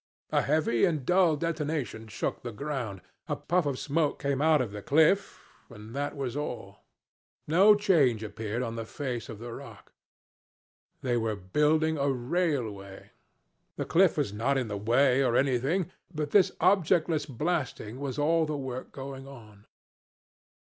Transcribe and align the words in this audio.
A 0.31 0.41
heavy 0.41 0.83
and 0.83 1.05
dull 1.05 1.35
detonation 1.37 2.07
shook 2.07 2.41
the 2.41 2.51
ground, 2.51 3.01
a 3.27 3.35
puff 3.35 3.67
of 3.67 3.77
smoke 3.77 4.17
came 4.19 4.41
out 4.41 4.59
of 4.59 4.71
the 4.71 4.81
cliff, 4.81 5.43
and 5.69 5.95
that 5.95 6.15
was 6.15 6.35
all. 6.35 6.79
No 7.47 7.75
change 7.75 8.23
appeared 8.23 8.63
on 8.63 8.75
the 8.75 8.85
face 8.85 9.29
of 9.29 9.37
the 9.37 9.53
rock. 9.53 9.93
They 11.03 11.17
were 11.17 11.35
building 11.35 11.99
a 11.99 12.09
railway. 12.11 13.11
The 13.75 13.85
cliff 13.85 14.17
was 14.17 14.33
not 14.33 14.57
in 14.57 14.69
the 14.69 14.75
way 14.75 15.23
or 15.23 15.35
anything; 15.35 15.91
but 16.11 16.31
this 16.31 16.51
objectless 16.59 17.27
blasting 17.27 17.99
was 17.99 18.17
all 18.17 18.47
the 18.47 18.57
work 18.57 18.91
going 18.91 19.27
on. 19.27 19.67